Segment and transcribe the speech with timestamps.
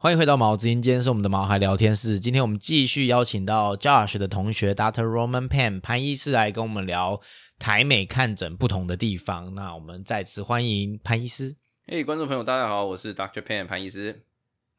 [0.00, 2.20] 欢迎回到毛子音，今天是我们的毛孩聊天室。
[2.20, 5.02] 今天我们继续邀请到 Josh 的同学 Dr.
[5.02, 7.20] Roman Pan 潘医师来跟我们聊
[7.58, 9.52] 台美看诊不同的地方。
[9.56, 11.56] 那我们再次欢迎潘医师。
[11.88, 13.42] 嘿，观众朋友，大家好，我是 Dr.
[13.42, 14.22] Pan 潘医师。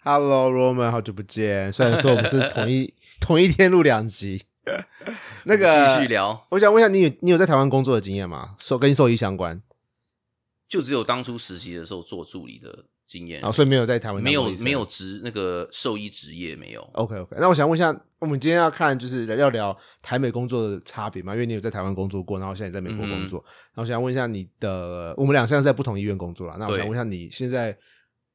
[0.02, 1.70] Hello Roman，好久不见。
[1.74, 4.46] 虽然说我们是同一 同一天录两集，
[5.44, 5.68] 那个
[5.98, 8.56] 继续聊，我想问一下，你有你有在台湾工作的经验吗？
[8.58, 9.62] 兽跟兽医相关，
[10.70, 16.82] 就只有当初实习的时候做助理的经验，然后所以没有在台湾没有没有职那个兽医职业没有。
[16.94, 21.34] OK OK，那我想问一下，我们今天要看就是要聊台美工作的差别嘛？
[21.34, 27.76] 因为你有在台湾工作过，然后现在你在美国工作，然后想问一下你的，我们俩现在在不同医院工作了，那我想对问一下你现在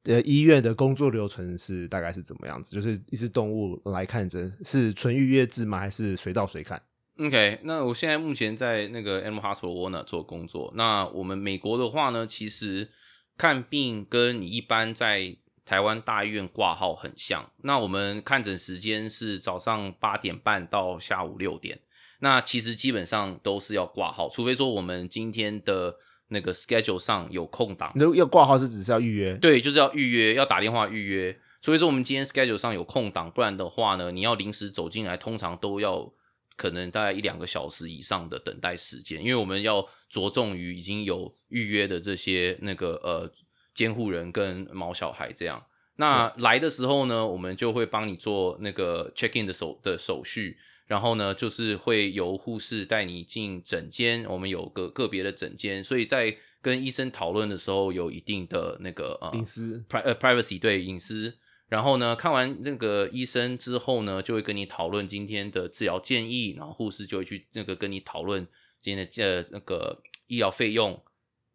[0.02, 2.75] 的医院的工作流程是大概是怎么样子？
[2.75, 5.78] 就是一只动物来看诊是纯预约制吗？
[5.78, 6.83] 还是随到随看
[7.20, 10.72] ？OK，那我现在目前在那个 Animal Hospital Warner 做工作。
[10.75, 12.88] 那我们美国的话呢，其实
[13.37, 17.51] 看病跟你一般在台湾大医院挂号很像。
[17.62, 21.81] 那我们看诊时间是早上八点半到下午六点。
[22.20, 25.97] 那其实基本上都是要挂号，除非说我们今天的
[26.28, 29.36] 那个 schedule 上有空档你，都要挂号是只是要预约？
[29.36, 31.39] 对，就是要预约，要打电话预约。
[31.61, 36.12] 所以说我们今天 schedule 上有空档，不然的话呢，你要临时走进来，通常都要
[36.56, 43.30] 可能大概一两个小时以上的等待时间，因为我们要着重于已经有预约的这些那个呃
[43.74, 45.64] 监护人跟毛小孩这样。
[45.96, 61.34] 那来的时候呢，我们就会帮你做那个 check in 的手的手续，然后呢，就是会由护士带你进诊间，我们有个个别的诊间，所以在跟医生讨论的时候有一定的那个呃隐私 pri 呃 privacy 对隐私。
[61.75, 68.47] 然后呢，看完那个医生之后呢，就会跟你讨论今天的治疗建议，然后护士就会去那个跟你讨论
[68.80, 71.02] 今天的呃那个医疗费用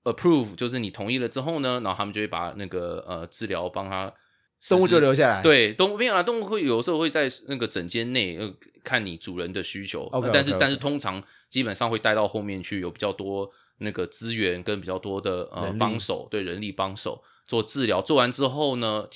[0.03, 4.14] ，approve 就是你同意了之后呢，然后他们就会把那个呃治疗帮他
[4.67, 5.42] 动物就留下来。
[5.42, 8.53] 对，动物没有啦，动物会有时候会在那个诊间内呃
[8.84, 10.09] 看你主人的需求。
[10.34, 19.07] 但是但是通常基本上会带到后面去，有比较多那个资源跟比较多的呃帮手，对人力帮手做治疗，做完之后呢，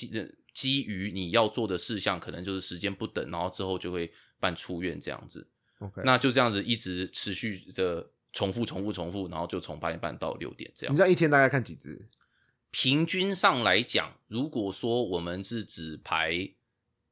[0.54, 5.46] 基于你要做的事项，可能就是时间不等，然后之后就会办出院这样子
[5.80, 11.02] ，OK，那就这样子一直持续的重复重复重复，然后就从八点半到六点这样你知。
[11.02, 12.08] 道一天大概看几只？
[12.70, 16.54] 平均上来讲，如果说我们是只排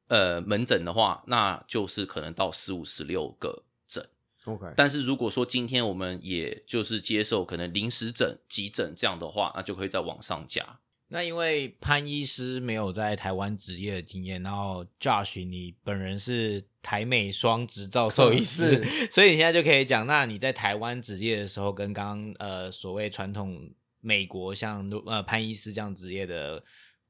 [0.07, 4.05] 呃门诊的话，那就是可能到十五、十六个诊。
[4.45, 10.79] OK，但是如果说今天我们也就是接受可能临时诊、急诊这样的话，那就可以再往上加。
[11.13, 26.63] 那因为潘医师没有在台湾职业的经验，然后 Josh 你本人是台美双执照兽医师， 所以你现在就可以讲，那你在台湾职业的时候，跟刚刚呃所谓传统美国像呃潘医师这样职业的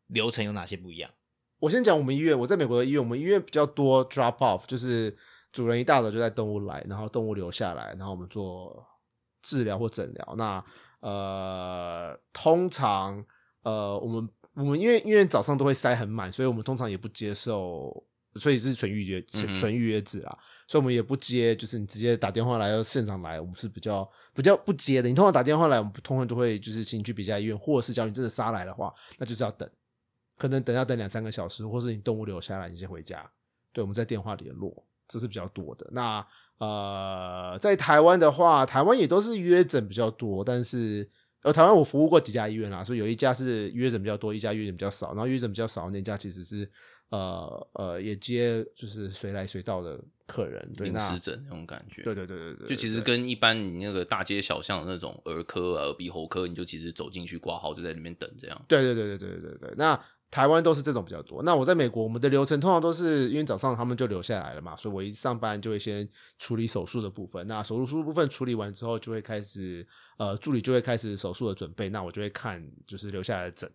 [0.08, 1.10] 流程有哪些不一样？
[1.60, 5.16] 我先讲我们医院，我在美国的医院，我们医院比较多 drop off，就是
[5.54, 8.86] 主人一大早就带动物来，然后动物留下来，然后我们做
[9.42, 10.36] 治疗或诊疗。
[10.38, 10.62] 那
[11.00, 13.26] 呃，通常
[13.64, 18.04] 呃，我们我们因为因为早上都会塞很满，所以我们通常也不接受，
[18.36, 20.38] 所以是纯预约纯预约制啊，
[20.68, 25.10] 所以我们也不接，就是你直接打电话来要现场来，我们是比较比较不接的。
[25.10, 29.70] 你通常打电话来，我们通常都会就是请你去别家医院，或者是叫你真的杀来的话，那就是要等。
[30.36, 33.24] 可能等要等两三个小时，或是你动物留下来，你先回家。
[33.72, 35.88] 对，我们在电话联络，这是比较多的。
[35.92, 36.26] 那
[36.58, 41.08] 呃，在台湾的话，台湾也都是约诊比较多，但是
[41.44, 45.10] 呃，台湾我服务过几家医院啦，所以有一家是约诊比较多，一家约诊比较少。
[45.10, 46.68] 然后约诊比较少那家其实是
[47.10, 52.02] 呃呃也接就是随来随到的客人，临时诊那种感觉。
[52.02, 58.66] 对对对对对，就其实跟一般你那个大街小巷的那种儿科、耳鼻喉科，你就其实走进去挂号就在里面等这样。
[58.68, 59.74] 对对对对对对对对。
[59.76, 60.00] 那
[60.34, 61.44] 台湾都是这种比较多。
[61.44, 67.46] 那我在美国，我们的流程通常都是因为早上他们就留下来了嘛，所以我一上班就会先处理手术的部分。
[67.46, 69.86] 那手术部分处理完之后，就会开始
[70.18, 71.88] 呃助理就会开始手术的准备。
[71.90, 73.70] 那我就会看就是留下来的诊。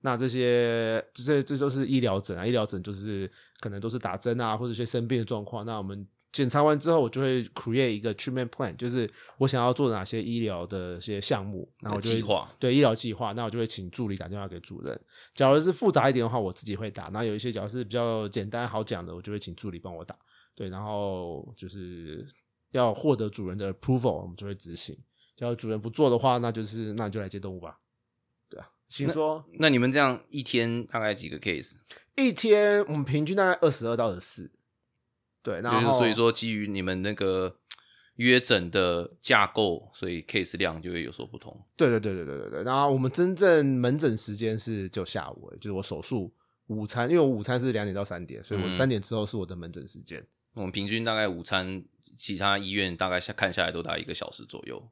[0.00, 5.64] 那这些这这都是医疗诊啊，医疗诊就是可能都是打针啊，或者一些生病的状况。
[5.64, 14.98] 那我们检查完之后，我就会 create 一个 treatment plan，就是我想要做哪些医疗的一些项目，然后我就计划对医疗计划，那我就会请助理打电话给主任。
[15.34, 20.16] 假如是复杂一点的话，我自己会打；那有一些假如是比较简单好讲的，我就会请助理帮我打。
[20.54, 22.26] 对，然后就是
[22.70, 24.96] 要获得主人的 approval，我们就会执行。
[25.36, 27.78] 假如主人不做的话，那就是那你就来接动物吧。
[28.48, 29.44] 对啊，请说。
[29.58, 31.74] 那你们这样一天大概几个 case？
[32.16, 34.50] 一天我们平均大概二十二到二十四。
[35.42, 37.56] 对，然后所以说基于你们那个
[38.16, 41.60] 约诊的架构，所以 case 量就会有所不同。
[41.76, 42.62] 对对对对对对对。
[42.62, 46.32] 然后我们真正门诊时间是就下午就是我手术
[46.68, 50.24] 午餐，因为我午餐是两点到三点，所以我嗯三点之后是我的门诊时间。
[50.54, 51.82] 我们平均大概午餐，
[52.16, 54.90] 其他医院大概下看下来都大概一个小时左右。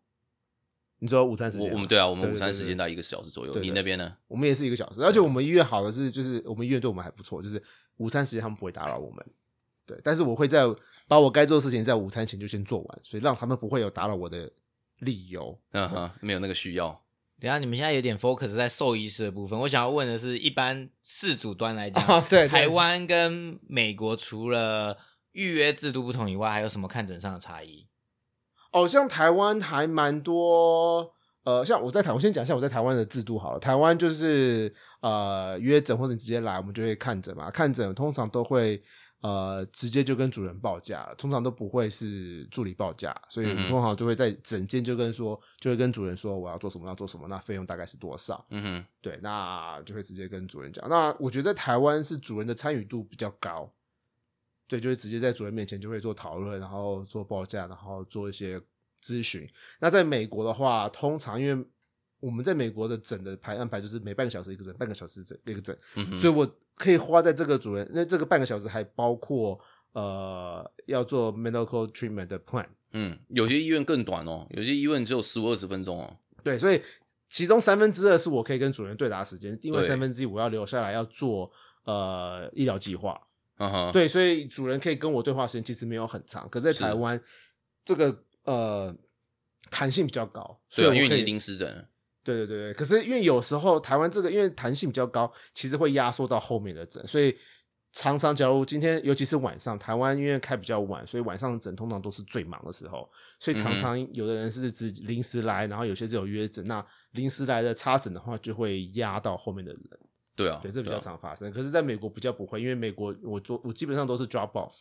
[0.99, 1.75] 你说午餐时我间吗？
[1.76, 3.52] 我们对啊，我们午餐时间大概一个小时左右。
[3.52, 4.17] 对对你那边呢？
[4.26, 7.62] 我们也是一个小时，而且我们医院好的是，就是我们医院对我们还不错，就是
[7.97, 9.25] 午餐时间他们不会打扰我们。
[9.87, 10.65] 对，但是我会在
[11.09, 14.50] 把我该做的事情在午餐前就先做完，所以让他们不会有打扰我的
[14.99, 15.59] 理由。
[15.73, 17.03] 嗯哼，没有那个需要。
[17.41, 24.99] 等下你们现在有点 focus 在兽医师的部分，我想要问的是，一般事主端来讲，啊对 对台湾跟美国除了
[25.32, 27.87] 预约制度不同以外，还有什么看诊上的差异？
[28.73, 31.12] 哦，像台湾还蛮多，
[31.44, 33.59] 呃，像我在台，我先讲一下我在台湾的制度好了。
[33.59, 37.50] 台湾就是呃约诊或者你直接来，我们就会看诊嘛。
[37.50, 38.81] 看诊通常都会
[39.21, 48.45] 呃直接就跟主人报价了，通常都不会是助理报价，所以通常就会在整间就跟说，就会跟主人说我要做什么要做什么，那费用大概是多少？
[48.51, 50.89] 嗯哼，对，那就会直接跟主人讲。
[50.89, 53.71] 那我觉得台湾是主人的参与度比较高，
[54.67, 58.61] 对，就会直接在主人面前就会做讨论，然后做报价，然后做一些
[59.03, 59.49] 咨询。
[59.81, 61.67] 那在美国的话，通常因为
[62.21, 69.59] 我们在美国的诊的排安排就是每半个小时一个诊，半个小时诊一个诊，嗯，所以我可以花在这个主人，那这个半个小时还包括
[69.93, 72.67] 呃要做 medical treatment 的 plan。
[72.93, 76.17] 嗯，有些医院更短哦，有些医院只有十五二十分钟哦。
[76.43, 76.83] 对，所以
[77.29, 81.51] 其中三分之二是我可以跟主人对答时间，另外三分之一我要留下来要做
[81.85, 83.21] 呃医疗计划。
[83.59, 87.23] 嗯哼，对，所以主人可以跟我对话时间其实没有很长，可是在台湾
[87.85, 88.97] 这个呃
[89.71, 91.87] 弹性比较高，所对因为你临时诊，
[92.23, 97.37] 对对对对，可是因为有时候台湾这个因为弹性比较高，其实会压缩到后面的诊，所以
[97.93, 110.01] 常常假如今天尤其是晚上，台湾因为开比较晚，所以晚上诊通常都是最忙的时候，所以常常有的人是只临时来，然后有些是有约诊，那临时来的插诊的话，就会压到后面的人，
[110.37, 111.51] 对啊，对，这比较啊常发生。
[111.51, 114.75] 可是在美国比较不会，因为美国我做我基本上都是 drop off，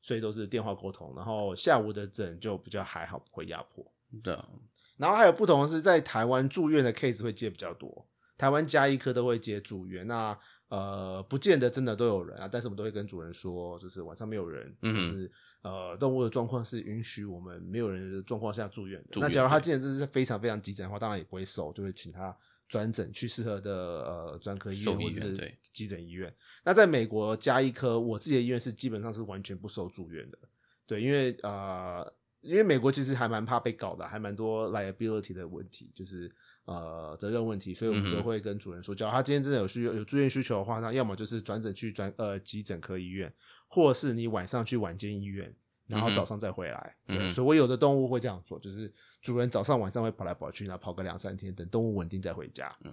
[0.00, 3.84] 所以都是电话沟通，然后下午的诊就比较还好，不会压迫。
[4.22, 4.48] 对啊，
[4.96, 8.06] 然后还有不同的是，在台湾住院的 case 会接比较多，
[8.36, 10.06] 台湾加医科都会接住院。
[10.06, 10.38] 那
[10.68, 15.30] 呃，不见得真的都有人啊，但是我们都会跟主人说，就是晚上没有人，嗯就是
[15.62, 19.20] 呃，动物的状况是允许我们没有人的状况下住院的。
[19.20, 22.36] 院那假如他对今天真的是非常非常急诊的话，当然也不会收，就会请他
[22.68, 26.34] 转诊去适合的呃专科医院或者是急诊医院。
[26.64, 30.38] 那在美国加医科，我自己的医院是基本上是完全不收住院的。
[30.84, 32.12] 对，因为呃，
[32.46, 36.30] 因为美国其实还蛮怕被搞的，还蛮多 liability 的问题，就是
[36.64, 43.32] 呃责任问题，所以我们都会跟主人说，只要他今天真的有需有住院需求的话，那要么就是转诊去专呃急诊科医院，
[43.68, 45.54] 或是你晚上去晚间医院。
[45.88, 48.92] 然后早上再回来，嗯哼所以我有的动物会这样做，就是
[49.22, 52.76] 主人早上晚上会跑来跑去，然后跑个两三天，等动物稳定再回家。
[52.84, 52.92] 嗯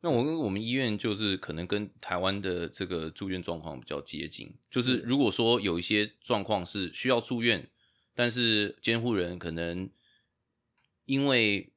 [0.00, 7.68] 那我跟我们医院就是可能跟台湾的这个住院状况比较接近，就是是如果说有一些状况是需要住院，
[8.20, 9.88] 但是监护人可能
[11.06, 11.72] 因为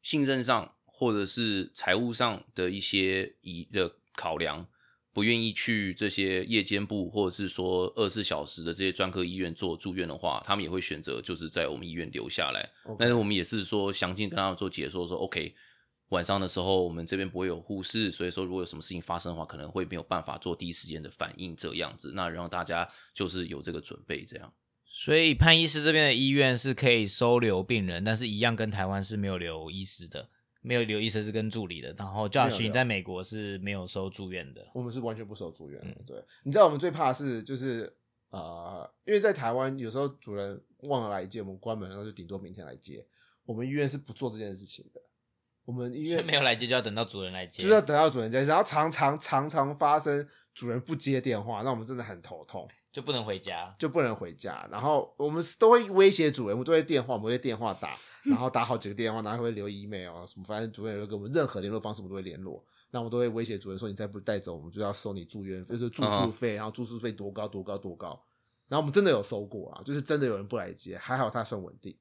[0.00, 4.68] 信任上或者是财务上的一些疑的考量，
[5.12, 12.70] 不愿意去这些夜间部或者是说二十四小时的这些专科医院做住院的话，他们也会选择就是在我们医院留下来。
[12.96, 15.52] 但是我们也是说详尽跟他们做解说说，OK，
[16.10, 24.54] 晚上的时候我们这边不会有护士，所以说如果有什么事情发生的话，可能会没有办法做第一时间的反应这样子，那让大家就是有这个准备这样。
[24.96, 30.28] 所以潘医师这边的医院是可以收留病人，但是一样跟台湾是没有留医师的，
[30.62, 31.92] 没有留医师是跟助理的。
[31.98, 34.70] 然后没 Josh 你在美国是没有收住院的。
[34.72, 35.88] 我们是完全不收住院的。
[35.88, 37.92] 嗯对，你知道我们最怕的是就是
[38.30, 43.04] 呃，因为在台湾有时候主人忘了来接，我们关门，然后就顶多明天来接。
[43.46, 45.00] 我们医院是不做这件事情的。
[45.64, 50.24] 我们医院 没有来接就要等到主人来接，就是要等到主人接，然后常常常常发生
[50.54, 53.74] 主人不接电话，那我们真的很头痛，就不能回家。
[53.76, 54.66] 就不能回家。
[54.70, 62.64] 然后我们都会威胁主人，我们都会电话，我们会电话打， 然后打好几个电话，然后会留 email 什么，反正主人会给我们任何联络方式，我们都会联络。
[62.92, 68.10] 那我们都会威胁主人说，你再不带走，我们就要收你住院费，就是住宿费，然后住宿费多高多高多高。
[68.68, 71.96] 然后我们真的有收过啊，就是真的有人不来接，还好他算稳定。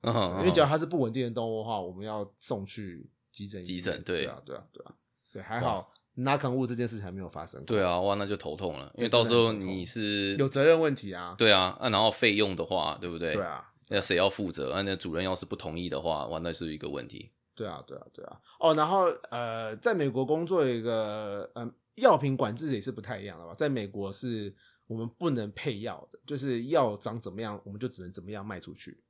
[0.00, 3.62] 嗯，因为只要它是不稳定的动物的话，我们要送去急诊。
[3.62, 4.94] 急诊对对啊，对啊，对啊，
[5.32, 7.66] 对，还好 knock on wood 这件事情还没有发生过。
[7.66, 11.34] 对啊，哇，那就头痛了，因对为到时候你是有责任问题啊。
[11.38, 13.34] 对啊，啊，然后费用的话，对不对？
[13.34, 14.72] 对，啊，那谁要负责？
[14.72, 17.30] 啊，那主人要是不同意的话，哇，那是一个问题。
[17.54, 18.40] 对啊，对啊，对啊。
[18.60, 23.54] 哦，然后呃，在美国工作有一个嗯，药品管制也是不太一样的吧？
[23.54, 24.54] 在美国是
[24.86, 29.02] 我们不能配药的，就是药长怎么样，我们就只能怎么样卖出去。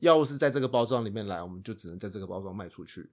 [0.00, 3.10] 药物是在这个包装里面来，我们就只能在这个包装卖出去。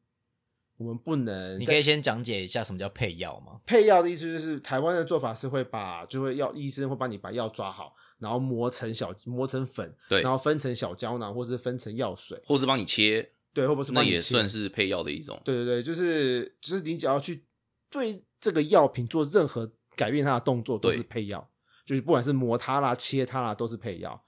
[0.78, 1.60] 我们不能。
[1.60, 3.60] 你可以先讲解一下什么叫配药吗？
[3.66, 15.42] 配药的意思就是台湾的做法是会把，就会药医生会帮你把药抓好，然后磨成小磨成粉，对然后分成小胶囊，或是分成药水，或是帮你切，对，或者是帮你切那也算是配药的一种。
[15.46, 17.46] 对对对，就是就是你只要去
[17.90, 21.50] 对这个药品做任何改变它的动作，都是配药，
[21.86, 24.22] 就是不管是磨它啦、切它啦，都是配药。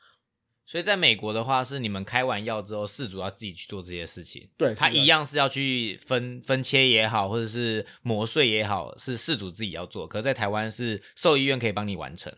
[0.68, 4.50] 所以在美国的话，是你们开完药之后，事主要自己去做这些事情。
[4.58, 10.06] 对，他一样是要去分分切也好，或者是磨碎也好，是事主自己要做。
[10.06, 12.32] 可是在台湾是兽医院可以帮你完成。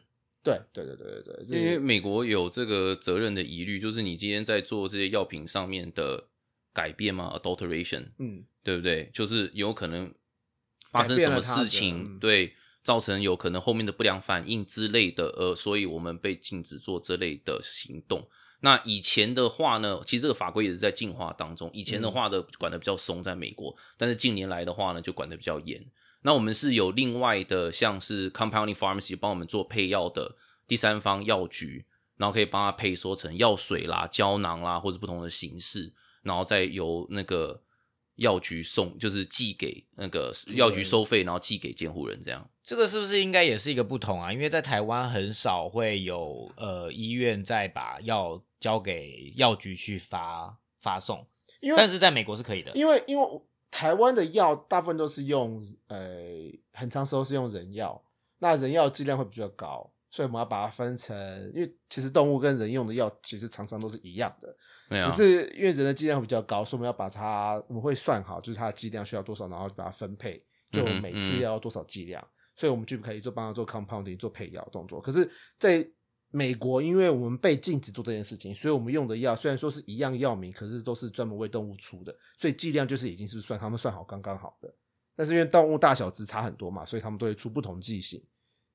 [0.43, 6.29] 对对对对对对，因为美国有这个责任的疑虑，就是你今天在做这些药品上面的
[6.71, 9.09] 改变嘛，adulteration，嗯，对不对？
[9.12, 10.13] 就是有可能
[10.91, 18.27] 发生什么事情，嗯对，造成有可能后面的不良反应之类的，呃，所以我们被禁止做这类的行动。
[18.62, 21.69] 那以前的话呢，其实这个法规也是在进化当中。
[21.74, 25.81] 以前的话的管的比较松，在美国，但是近年来的话呢，就管的比较严。
[26.24, 30.36] 那我们是有另外的，像是 compounding pharmacy 帮我们做配药的
[30.67, 31.86] 第三方药局，
[32.17, 37.62] 然后可以帮他配缩成药水啦、胶囊啦，或者不同的形式，然后再由那个
[38.20, 42.50] 药局送，就是寄给那个药局收费，然后寄给监护人这样。
[42.64, 44.32] 这个是不是应该也是一个不同啊？
[44.32, 51.26] 因为在台湾很少会有呃医院再把药交给药局去发发送，
[51.62, 52.72] 因为但是在美国是可以的。
[52.76, 58.04] 因为因为台湾的药大部分都是用呃，很长时候是用人药，
[58.40, 64.56] 那人药剂量会比较高，所以我们要把它分成，因为其实动物跟人用的药其实常常都是一样的，
[64.89, 72.25] 只，是因为人的剂量会比较高，所以我们要把它我们会算好，就是它的剂量需要多少，然后把它分配，就每次嗯要多少剂量，
[72.56, 75.00] 所以我们就可以做帮他做 compounding 做配药动作。
[75.00, 75.88] 可是，在
[76.32, 84.72] 美国，因为我们被禁止做这件事情，所以我们用的药虽然说是一样药名，可是都是专门为动物出的，所以剂量就是已经是算他们算好刚刚好的。
[85.16, 88.24] 但是因为动物大小只差很多嘛，所以他们都会出不同剂型，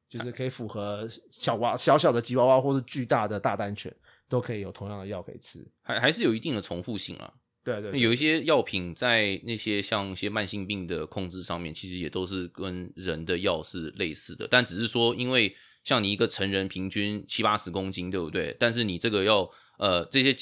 [0.09, 3.95] 就是可以符合小娃小小的吉娃娃或是巨大的大丹犬
[4.29, 5.67] 都可以有同样的药可以吃。
[5.83, 7.33] 还还是有一定的重复性啊。
[7.65, 18.55] 对对对有一些药品在那些像一些慢性病的控制上面，其实也都是跟人的药是类似的，但只是说，因为像你一个成人平均七八十公斤，对不对？
[18.61, 20.37] 但是你这个要呃这些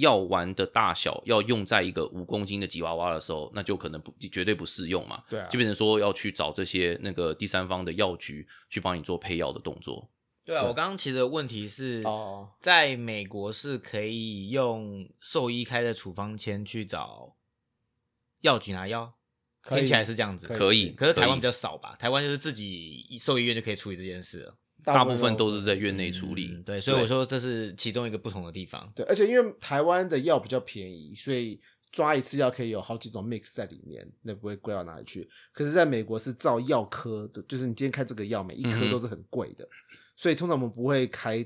[0.00, 5.22] 药丸的大小要用在一个五公斤的吉娃娃的时候，那就可能不绝对不适用嘛。
[5.28, 5.46] 对啊。
[5.48, 10.10] 就变成说要去找这些那个第三方的药局去帮你做配药的动作。
[10.44, 17.36] 对啊，我刚刚其实的问题是，哦，在美国是可以用兽医开的处方签去找
[18.40, 19.14] 药局拿药，
[19.68, 20.88] 听起来是这样子，可以。
[20.90, 21.94] 可是台湾比较少吧？
[21.96, 26.48] 台湾就是自己兽医院就可以处理这件事了，大部分都是在院内处理。
[26.52, 28.90] 嗯对，所以我说这是其中一个不同的地方。
[28.94, 31.60] 对，而且因为台湾的药比较便宜，所以
[31.92, 35.28] 抓一次药可以有好几种 mix 在里面，那不会贵到哪里去。
[35.52, 39.68] 可是，在美国是照药科的，就是你今天开这个药，每一颗都是很贵的，
[40.16, 41.44] 所以通常我们不会开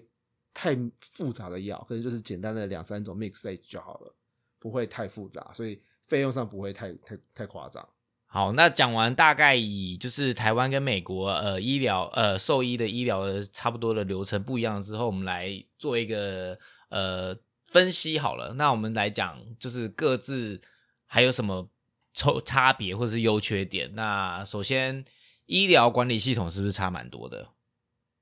[0.53, 4.15] 太复杂的药，可能就是简单的两三种 mix 在一起就好了，
[4.59, 7.89] 不会太复杂，所以费用上不会太太太夸张。
[8.35, 17.37] 好，那讲完大概以就是台湾跟美国呃医疗呃兽医的医疗的差不多的流程不一样之后，我们来做一个呃
[17.69, 18.55] 分析好了。
[18.55, 20.61] 那我们来讲就是各自
[21.07, 21.69] 还有什么
[22.13, 23.95] 抽差别或者是优缺点。
[23.95, 25.05] 那首先
[25.47, 27.51] 医疗管理系统是不是差蛮多的？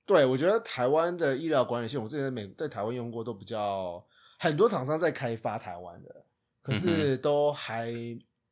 [0.04, 4.06] 对，我觉得台湾的医疗管理系统，我之前在美在台湾用过，都比较
[4.38, 6.26] 很多厂商在开发台湾的，
[6.60, 7.90] 可是都还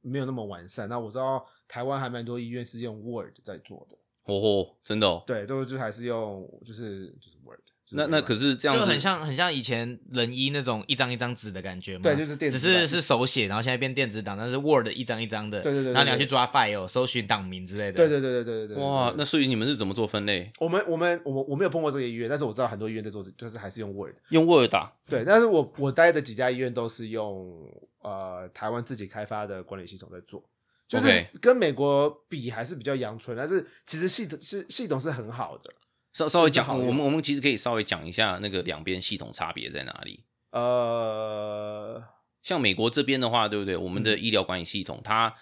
[0.03, 0.89] 没有那么完善。
[0.89, 5.23] 那我知道台湾还蛮多医院是用 Word 在做的，哦吼，真的哦。
[5.27, 12.03] 对，都是还是用就是就是 Word 就是那那可是这样子就很像很像以前人医那种一张一张纸的感觉嘛。
[12.05, 15.61] 对就是电子只是版是手写，然后现在变电子档，但是 Word 一张一张的。
[15.61, 17.93] 对对对然后你要去抓 file、搜寻档名之类的。
[17.93, 20.53] 对对对对对对对哇，那所以你们是怎么做分类？
[20.61, 24.15] 我们我们我我没有碰过这个医院，但是我知道很多医院在做，就是还是用 Word。
[24.29, 24.93] 用 Word 打？
[25.09, 27.69] 对，但是我我待的几家医院都是用
[28.01, 30.43] 呃台湾自己开发的管理系统在做，
[30.89, 35.73] 就是跟美国比还是比较阳春，但是其实系统是系统是很好的。
[36.13, 40.25] 稍稍微讲，我们我们其实可以稍微讲一下那个两边系统差别在哪里。
[40.51, 42.03] 呃，
[42.43, 43.77] 像美国这边的话，对不对？
[43.77, 45.33] 我们嗯的医疗管理系统，它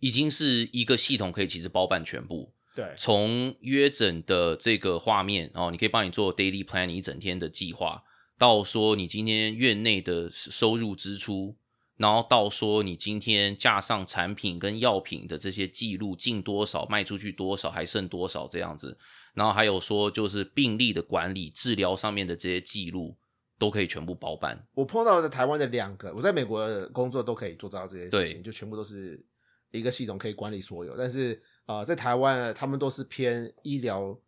[0.00, 2.52] 已经是一个系统，可以其实包办全部。
[2.74, 8.04] 对从约诊的这个画面哦，你可以帮你做 daily plan 你一整天的计划，
[8.38, 11.56] 到说你今天院内的收入支出，
[12.00, 18.96] 然后到说你今天架上产品跟药品的这些记录进多少，卖出去多少，还剩多少这样子，
[19.34, 23.14] 然后还有说就是病例的管理、治疗上面的这些记录，
[23.58, 24.66] 都可以全部包办。
[24.72, 29.22] 我碰到的台湾的两个，我在美国的工作都可以做到这些事情，就全部都是
[29.70, 34.18] 一个系统可以管理所有，但是呃，在台湾他们都是偏医疗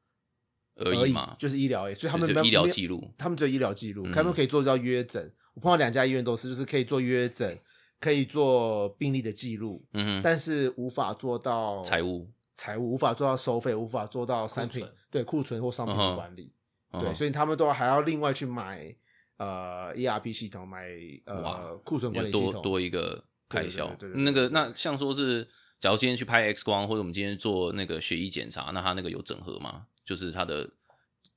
[0.76, 5.32] 而而已嘛就是医疗所以他们没有就医疗记录他们只有医疗记录，嗯他们可以做到约诊。
[5.54, 7.58] 我碰到两家医院都是，就是可以做约诊，
[8.00, 16.50] 可以做病历的记录，嗯哼，但是无法做到财务，财务无法做到收费，无法做到商品对库存或商品的管理。
[16.92, 18.96] 对，嗯所以他们都还要另外去买
[19.36, 20.88] 呃 ERP 系统，买
[21.26, 22.62] 呃哇库存管理系统。
[22.62, 24.14] 多一个开销对对对对。
[24.14, 25.46] 对那个那像说是，
[25.78, 29.84] 假如今天去拍 X 光，或者我们今天做那个血液检查，那他那个有整合吗？
[30.04, 30.68] 就是它的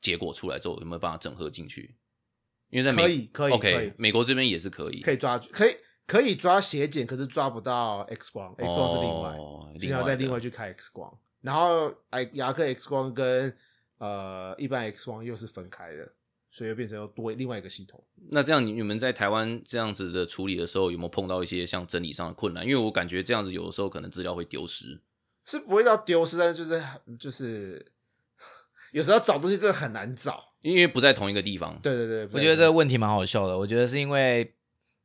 [0.02, 1.96] 结果出来之后，有没有办法整合进去？
[2.70, 11.16] 因为在美可以可以 OK，以美国这边也是可以，可以抓，可以可以抓血检，可是抓不到 X 光，X 光是另外，哦所以要再另外去开 X 光。
[11.42, 13.56] 然后哎，牙科 X 光跟
[14.00, 16.12] 呃一般 X 光又是分开的，
[16.50, 18.04] 所以又变成又多另外一个系统。
[18.32, 22.64] 那这样你你们在台湾这样子的处理的时候，有没有碰到一些像整理上的困难？
[22.64, 25.00] 因为我感觉这样子有的时候可能资料会丢失。
[25.46, 26.84] 是不会到丢失，但是就是
[27.20, 27.94] 就是
[28.96, 30.42] 有时候找东西真的很难找。
[30.62, 33.56] 因为不在同一个地方，对对对，我觉得这个问题蛮好笑的。
[33.56, 34.56] 我觉得是因为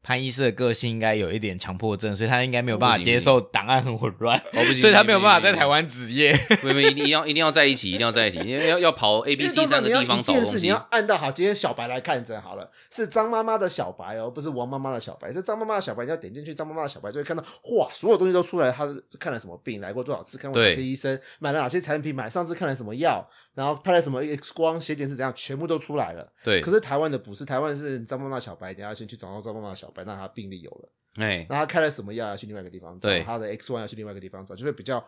[0.03, 6.35] 潘医师的个性应该有一点强迫症，所以他应该没有办法接受档案很混乱，哦不行 所以他没有办法在台湾执业。
[6.63, 10.77] 没没一定要一定要在一起，一定要在一起，因为要要跑 A、B、C 三个地方一件事，找东西你要。
[10.91, 16.05] 按到好，今天小白来看诊好了，是张妈妈的小白哦，不是王妈妈的小白，是张妈妈的小白。
[16.05, 17.45] 你要点进去，张妈妈的小白就会看到，
[17.77, 18.87] 哇，所有东西都出来，他
[19.19, 26.27] 看了什么病，来过多少次，看过哪些医生，买了哪些产品，买上次看了什么药，然后拍了什么 X 光，血检是怎样，全部都出来了。
[26.43, 33.23] 对可，是台湾的不是，台湾是张妈妈小白，你要先去找到张妈妈的小白，那他病例有了，哎，那他开了什么药要去另外一个地方找，对。
[33.23, 35.05] 她的 X one 要去另外一个地方找，就会比较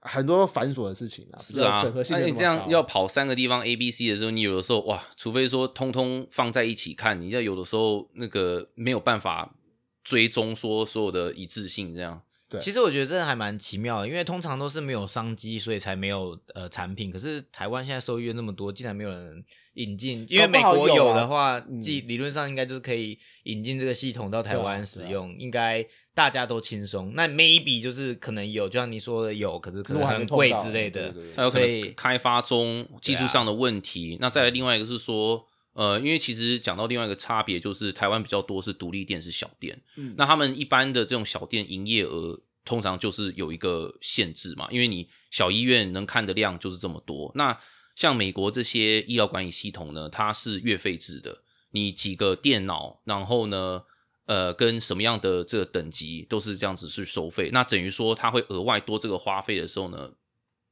[0.00, 1.80] 很多繁琐的事情啊，比是啊。
[1.80, 9.54] 较整合，性那你这样要跑三个地方 A、B、C 的时候，你有的时候哇，除非说通通放在一起看，你要有的时候那个没有办法
[10.02, 12.20] 追踪说所有的一致性，这样
[12.52, 17.10] 对其实我觉得这还蛮奇妙的，因为通常都是没有商机，所以才没有呃产品。
[17.10, 19.44] 可是台湾现在收益院那么多，竟然没有人
[19.74, 27.12] 引进，因为美国有的话，嗯即理论上应该就是可以引进这个系统到台湾使用，应该大家都轻松。
[27.14, 31.36] 那 maybe 就是可能有，就像你说的有，可是可可是很贵之类的对对对。
[31.36, 34.18] 还有可所以能开发中技术上的问题。
[34.20, 47.32] 那再来另外一个是说，呃，因为其实讲到另外一个差别，就是台湾比较多是独立店是小店，嗯那他们一般的这种小店营业额通常就是有一个限制嘛，因为你小医院能看的量就是这么多。
[47.34, 47.58] 那
[47.94, 53.82] 像美国这些医疗管理系统呢，它是月费制的，你几个电脑，然后呢，
[54.26, 57.50] 呃，跟什么样的这个等级都是这样子去收费。
[57.52, 60.12] 那等于说，它会额外多这个花费的时候呢，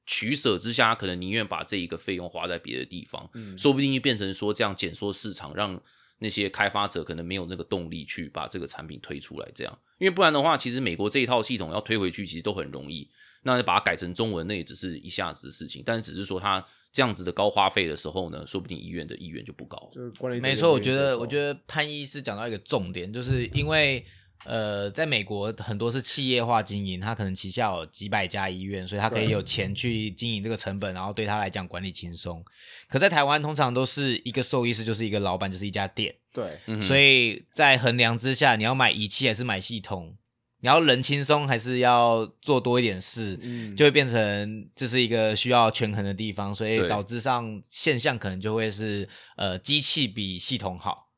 [0.07, 5.81] 取舍之下，可能宁愿把这一个费用花在别的地方，嗯说不定就变成说这样减缩市场，让
[6.20, 9.48] 那些开发者可能没有那个动力去把这个产品推出来。
[9.54, 13.11] 这样，因为不然的话，其实美国这一套系统要推回去，其实都很容易。
[13.42, 15.83] 那把它改成中文，那也只是一下子的事情。
[15.85, 19.90] 但是只是说它这样子的高花费的时候呢，说不定医院的意愿就不高。
[19.92, 24.04] 就是管理没错，我觉得，我觉得潘医师讲到一个重点，就是因为
[24.44, 32.42] 呃，在美国很多是企业化经营，他可能旗下有几百家医院，所以他可以有钱去经营这个成本，然后对他来讲管理轻松。
[32.88, 40.16] 可在台湾，通常都是一个兽医师就是一个老板，就是一家店，对，嗯所以在衡量之下，你要买仪器还是买系统？
[40.62, 43.38] 你要人轻松还是要做多一点事？
[43.40, 51.10] 嗯，就会变成这是一个需要权衡的地方，所以导致上现象可能就会是呃机器比系统好，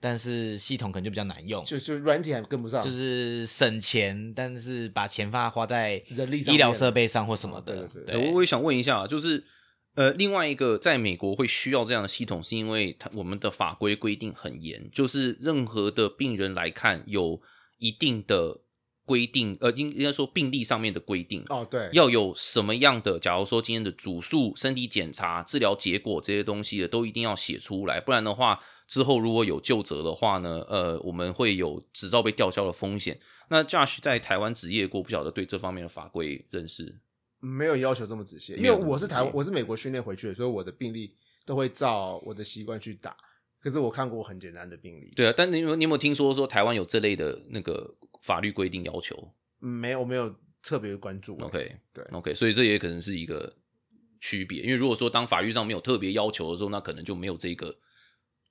[0.00, 7.82] 但是系统可能就比较难用，就就软体还跟不上，就是省钱，但是把钱花花在人力上医疗设备上或什么的。
[7.82, 9.44] 哦对对对呃我我也想问一下，就是
[9.94, 17.40] 呃，另外一个在美国会需要这样的系统，是因为它我们的法规规定很严，就是任何的病人来看有
[17.78, 18.60] 一定的
[19.04, 21.42] 规定，呃，应应该说病历上面的规定。
[21.48, 23.18] 哦，对，要有什么样的？
[23.18, 33.20] 假如说今天的主诉、身体检查、治疗结果这些东西的，都一定要写出来，不然的话，之后如果有就责的话呢，呃，我们会有执照被吊销的风险。
[33.50, 36.98] 那 Josh 在台湾执业过，不晓得对这方面的法规认识？
[37.38, 41.14] 没有要求这么仔细，因为我是台我是美国训练回去的，所以我的病例
[41.46, 43.16] 都会照我的习惯去打。
[43.60, 49.16] 可是我看过很简单的病例，对啊，但你有你有没有听说说台湾有这类的那个法律规定要求
[49.60, 51.36] 嗯没有我没有特别关注。
[51.38, 53.52] ？OK，对 OK，所以这也可能是一个
[54.20, 57.76] 区别，因为如果说当法律上没有特别要求的时候，那可能就没有这个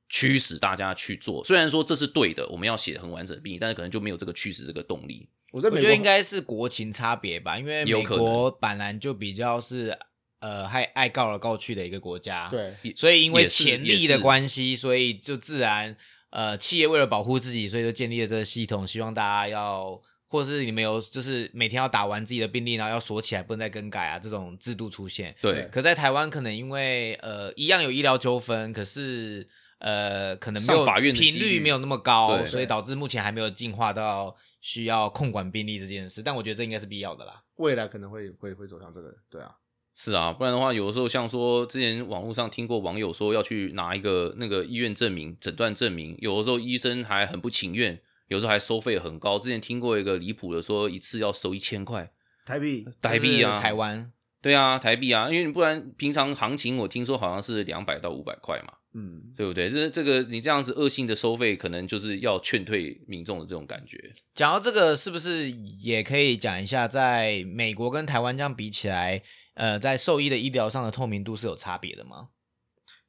[0.10, 1.44] 驱使大家去做。
[1.44, 5.28] 虽然说这是对的，我们要写很完整的病历，但是可能就没有这个驱使这个动力。
[5.52, 9.98] 我我在美国觉得应该是国情差别吧，因为美国本来就比较是
[10.40, 15.98] 呃爱爱告来告去的一个国家，，对所以因为潜力的关系，所以就自然
[16.30, 25.36] 呃企业为了保护自己，所以就建立了这个系统，希望大家要或是你们有就是每天要打完自己的病历，然后要锁起来，不能再更改啊这种制度出现。
[25.42, 29.48] 对，可在台湾可能因为呃一样有医疗纠纷，可是
[29.80, 36.24] 呃可能没有法院频率没有那么高，对所以导致目前还没有进化到需要控管病例这件事。
[36.24, 37.44] 但我觉得这应该是必要的啦。
[37.56, 39.56] 未来可能会会会走向这个，对啊，
[39.96, 49.40] 是啊，不然的话，有的时候像说之前网络上听过网友说要去拿一个那个医院证明、诊断证明，有的时候医生还很不情愿，有时候还收费很高。
[49.40, 52.12] 之前听过一个离谱的，说一次要收一千块
[52.46, 59.70] 台币台币啊，台湾对啊，台币啊，因为你不然平常行情我听说好像是两百到五百块嘛，嗯，对不对？
[59.70, 64.14] 这这个你这样子恶性的收费，可能就是要劝退民众的这种感觉。
[64.34, 69.22] 讲到这个，是不是也可以讲一下，在美国跟台湾这样比起来，
[69.54, 72.30] 呃，在兽医的医疗上的透明度是有差别的吗？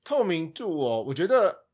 [0.04, 1.64] 透明度哦，我觉得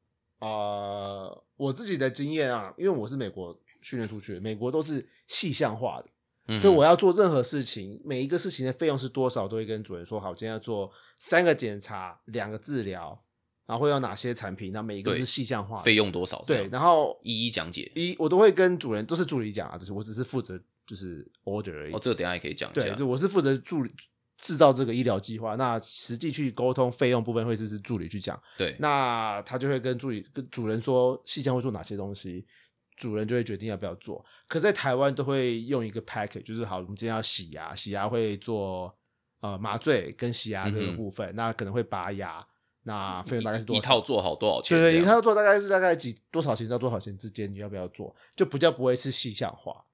[0.40, 6.06] 呃，我自己的经验啊，因为我是美国训练出去的，美国都是细项化的，
[6.48, 13.24] 嗯所以我要做任何事情，每一个事情的费用是多少，都会跟主人说好，今天要做三个检查，两个治疗，
[13.66, 17.90] 然后会有哪些产品，那每一个都是细项化的费用多少这对，然后一一讲解。
[17.94, 21.92] 一我都会跟主人都是助理讲啊，就是我只是负责就是 order 而已。
[21.92, 22.94] 哦，这个等一下也可以讲一对，下。
[22.94, 23.90] 就我是负责助理
[24.38, 32.44] 制造这个医疗计划，那实际去沟通费用部分会是是助理去讲，对，那他就会跟助理跟主人说细项会做哪些东西，
[32.96, 34.22] 主人就会决定要不要做。
[34.46, 38.94] 可在台湾都会用一个 package，就是好，我们今天要洗牙，洗牙会做
[39.40, 42.46] 呃麻醉跟洗牙这个部分，那可能会拔牙，
[42.84, 43.78] 那费用大概是多少？
[43.78, 44.78] 一套做好多少钱？
[44.78, 48.14] 对对，这样你看要做大概是大概几多少钱到多少钱之间，你要不要做？
[48.36, 49.84] 就比较不会是细项化。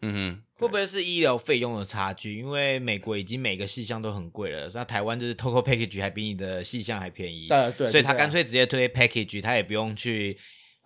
[0.00, 2.38] 嗯哼会不会是医疗费用的差距？
[2.38, 10.38] 因为美国已经每个细项都很贵了，那台湾就是 total package 还比你的细项还便宜，呃，对，所以他干脆直接推 package，他也不用去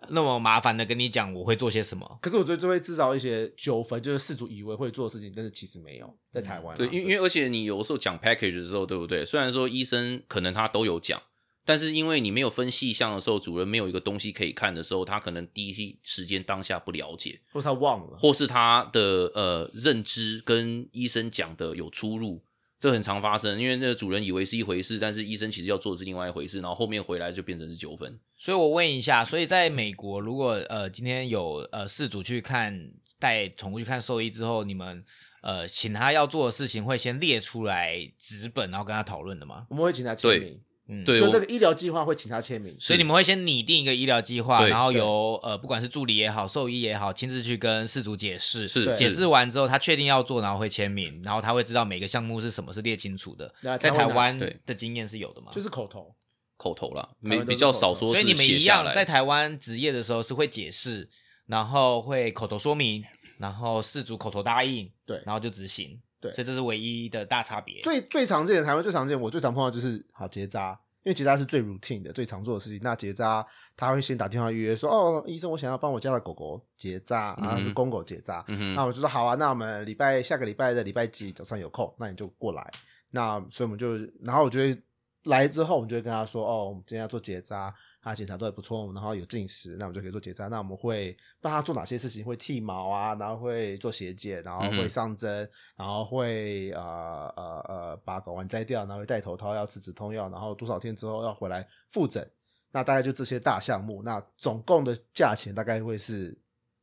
[0.09, 2.17] 那么麻烦的跟你讲我会做些什么。
[2.23, 9.23] 可是我觉得就会制造一些纠纷，就是事主以为会做的事情，但是其实没有，在台湾对，因为因为而且你有的时候讲 package 的时候，对不对？
[9.23, 11.21] 虽然说医生可能他都有讲，
[11.65, 22.43] 但是因为你没有分细项的时候，主人没有一个东西可以看的时候，他可能第一时间当下不了解，或是他忘了，或是他的呃认知跟医生讲的有出入。
[22.79, 28.19] 这很常发生，因为那个主人以为是一回事，但是医生其实要做的是另外一回事，然后后面回来就变成是纠纷。
[28.37, 35.01] 所以我问一下，所以在美国，如果呃今天有呃事主去看带宠物去看兽医之后，你们
[35.41, 39.65] 呃请他要做的事情会先列出来纸本，然后跟他讨论的吗？
[39.69, 40.59] 我们会请他签名，
[40.99, 53.53] 嗯，对，就那个医疗计划会请他签名，所以你们会先拟定一个医疗计划，然后由呃不管是助理也好，兽医也好，亲自去跟事主解释，是是解释完之后，他确定要做，然后会签名，然后他会知道每个项目是什么是列清楚的。
[53.61, 55.51] 那在台湾的经验是有的吗？
[55.51, 56.15] 就是口头，
[56.57, 61.09] 口头啦，没比较少说所以你们一样在台湾执业的时候是会解释，
[61.47, 63.03] 然后会口头说明，
[63.37, 67.81] 然后事主口头答应，对然后就执行，对所以这是唯一的大差别。
[67.81, 72.79] 最最常见的台湾最常见，我最常碰到就是好结扎，因为结扎是最 routine 的、最常做的事情。
[72.81, 78.43] 那结扎他会先打电话预约说，哦，医生，我想要帮我家的狗狗结扎，然后是公狗结扎。
[78.47, 82.71] 嗯，那我就说好啊，那我们礼拜下个礼拜的礼拜几早上有空，那你就过来。
[83.11, 84.81] 那所以我们就，然后我就会
[85.25, 90.49] 来之后，我们就会跟他说，哦，我们今天要做结扎，他检查都还不错，然后有进食，那我们就可以做结扎。
[90.49, 92.23] 那我们会帮他做哪些事情？
[92.25, 102.29] 会剃毛啊，然后会做血检，然后会上针，然后会呃呃呃把睾丸摘掉，然后会戴头套，要吃止痛药，然后多少天之后要回来复诊。
[102.71, 106.37] 那大概就这些大项目，那总共的价钱大概会是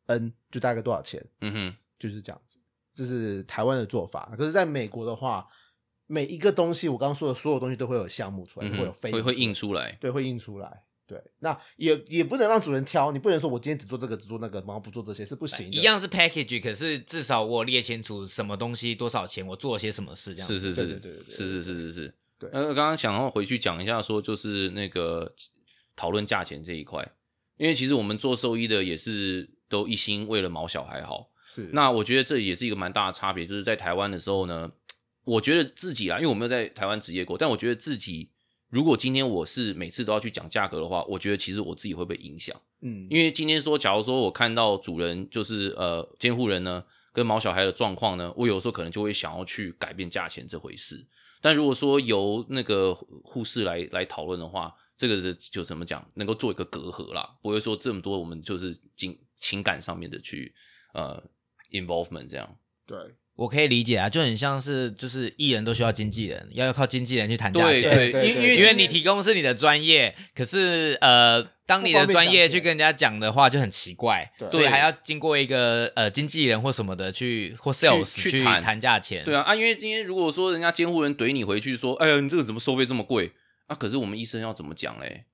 [0.06, 1.20] N，就大概多少钱？
[1.40, 2.58] 嗯哼，就是这样子，
[2.94, 4.32] 这是台湾的做法。
[4.38, 5.46] 可是，在美国的话，
[6.06, 9.92] 每一个东西我刚刚说的所有东西都会有项目出来，嗯会有费会会印出来。
[10.00, 10.84] 对，会印出来。
[11.10, 15.76] 对，那也也不能让主人挑，你不能说我今天只做这个，只做那个，然后不做这些是不行的。
[15.76, 22.14] 一样是 package，可是至少我列清楚什么东西多少钱，我做了些什么事，这样子是是是对对对对对是是是是是。
[22.38, 25.34] 对那，刚刚想要回去讲一下，说就是那个
[25.96, 27.04] 讨论价钱这一块，
[27.56, 31.30] 因为其实我们做兽医的也是都一心为了毛小孩好。
[31.44, 34.70] 是那我觉得这也是一个蛮大的差别，就是在台湾的时候呢，
[35.24, 38.30] 我觉得自己啦，因为我没有在台湾职业过，但我觉得自己
[38.70, 42.58] 如果今天我是每次都要去讲价格的话，我觉得其实我自己会被影响。
[42.80, 51.04] 嗯，因为今天说，假如说我看到主人就是呃监护人呢跟毛小孩的状况呢，我有时候可能就会想要去改变价钱这回事。
[51.42, 60.54] 但如果说由那个护士来来讨论的话，这个的就怎么讲，能够做一个隔阂啦，不会说这么多我们就是情情感上面的去
[60.94, 61.22] 呃
[61.70, 62.56] involvement 这样。
[62.86, 62.96] 对，
[63.40, 67.82] 我可以理解啊，就很像是就是艺人都需要经纪人，要靠经纪人去谈价钱。
[67.88, 79.24] 对对，因因为因为你提供是你的专业，可是呃，当你的专业去跟人家讲的话就很奇怪，对所以还要经过一个呃经纪人或什么的去或 sales 去去谈谈价钱。
[79.24, 83.32] 对啊啊，因为今天如果说人家监护人怼你回去说，哎呀，你这个怎么收费这么贵
[83.68, 83.74] 啊？
[83.74, 85.24] 可是我们医生要怎么讲嘞？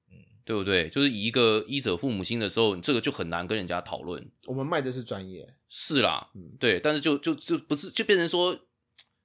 [0.46, 0.88] 对不对？
[0.88, 4.30] 就是以一个医者父母心的时候，你这个就很难跟人家讨论。
[4.46, 8.56] 我们卖的是专业，是啦，嗯对，但是就就就不是，就变成说，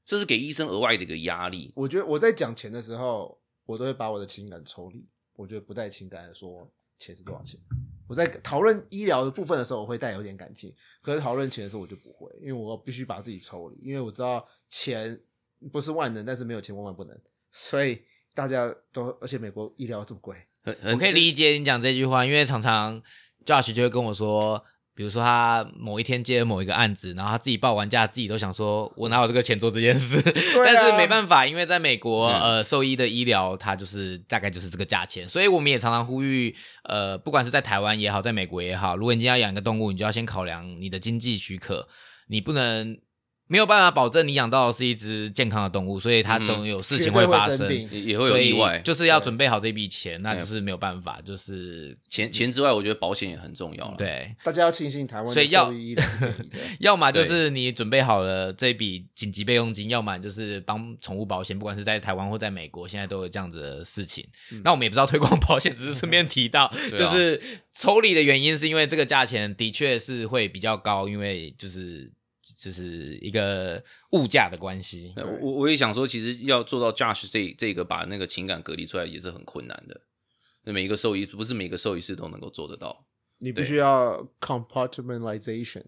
[0.03, 1.71] 这是给医生额外的一个压力。
[1.75, 5.05] 我觉得我在讲钱的时候，我都会把我的情感抽离，
[5.35, 7.59] 我觉得不带情感的说钱是多少钱。
[8.07, 10.71] 我在讨论医疗的部分的时候，我会带有点感情；
[11.03, 15.21] 可是讨论钱的时候，我就不会，因为我必须把自己抽离，因为我知道钱
[15.71, 17.15] 不是万能，但是没有钱万万不能。
[17.51, 18.01] 所以
[18.33, 20.35] 大家都，而且美国医疗这么贵，
[20.91, 23.01] 我可以理解你讲这句话，因为常常
[23.45, 30.19] Josh 就会跟我说，比如说他某一天接了某一个案子，然后他自己报完价，自己都想说，我哪有这个钱做这件事？
[30.21, 41.87] 啊但是没办法，因为在美国，嗯呃，兽医的医疗它就是大概就是这个价钱，所以我们也常常呼吁，呃，不管是在台湾也好，在美国也好，如果你今天要养一个动物，你就要先考量你的经济许可，
[42.27, 42.97] 你不能。
[43.51, 48.79] 没有办法保证你养到的是一只健康的动物，所以它总有事情会发生，生也也会有意外。
[48.79, 55.69] 就是要对准备好这笔钱，那就是没有办法，就是钱钱之外，我觉得保险也很重要了。，对，大家要庆幸台湾所以要。
[56.79, 64.25] 要么就是你准备好了这笔紧急备用金，要么就是帮宠物保险，不管是在台湾或在美国，现在都有这样子的事情。
[64.63, 67.41] 那我们也不知道推广保险，只是顺便提到，就是
[67.73, 72.11] 抽离的原因是因为这个价钱的确是会比较高，因为就是
[72.41, 75.13] 就是一个物价的关系。
[75.17, 80.01] 我我我也想说，其实要做到 Josh 这这个把那个情感隔离出来也是很困难的。
[80.63, 83.05] 那每一个兽医不是每个兽医师都能够做得到，
[83.39, 85.83] 你必须要 compartmentalization，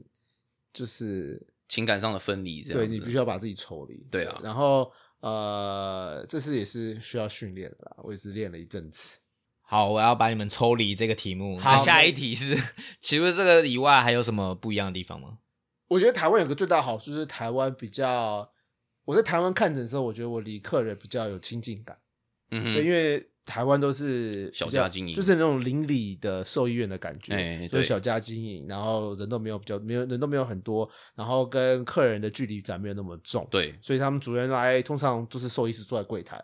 [0.74, 2.80] 就是情感上的分离这样。
[2.80, 4.08] 对你必须要把自己抽离。
[4.10, 9.20] 对啊然后呃，这次也是需要训练的啦，我也是练了一阵子。
[9.62, 11.58] 好，我要把你们抽离这个题目。
[11.58, 12.56] 好那下一题是，
[13.00, 15.38] 除了这个以外，还有什么不一样的地方吗？
[15.94, 18.52] 我觉得台湾有个最大的好处是台湾比较，
[19.06, 21.96] 我在台湾看诊的时候，我觉得我离客人比较有亲近感。
[22.50, 36.44] 嗯哼，因为台湾都是小家经营就是那种邻里的兽医院的感觉，哎对就是小家经营，然后人都没有比较没有人都没有很多，然后跟客人的距离感没有那么重，对，所以他们主人来通常都是兽医师坐在柜台，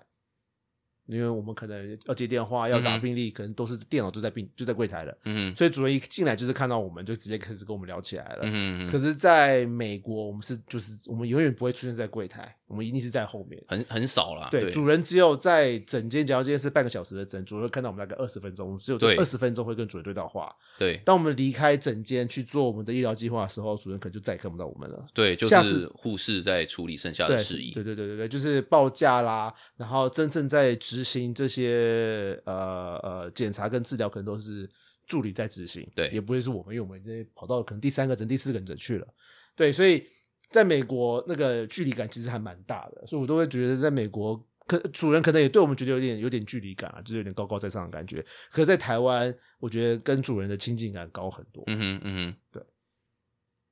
[1.09, 8.41] 因为我们可能要接电话、要打病历，可能都是电脑就在病就在柜台了，嗯，所以主任一进来就是看到我们就直接开始跟我们聊起来了。
[8.43, 13.61] 嗯可是，在美国，我们是就是我们永远不会出现在柜台，我们一定是在后面。
[13.67, 14.47] 很很少啦。
[14.49, 20.55] 对，主人只有在整间，假如今天是半个小时的诊，主人会看到我们大概二十分钟，只有对二十分钟会跟主人对到话。
[20.77, 25.05] 对当我们离开整间去做我们的医疗计划的时候，主人可能就再也看不到我们了。
[25.13, 27.71] 对，就下是次护士在处理剩下的事宜。
[27.71, 34.69] 对对对对对，就是报价啦，然后真正在执行这些呃呃检查跟治疗，可能都是
[35.07, 39.07] 助理在执行，对也不会是我们，因为我们这些跑到可能第三个诊、第四个诊去了，
[39.55, 40.05] 对，所以
[40.49, 44.43] 在美国那个距离感其实还蛮大的，所以我都会觉得在美国。
[44.67, 48.23] 可主人可能也对我们觉得有点有点距离感啊，就是有点高高在上的感觉。
[48.51, 51.63] 可是，在台湾，我觉得跟主人的亲近感高很多。
[51.65, 52.63] 嗯哼嗯哼，对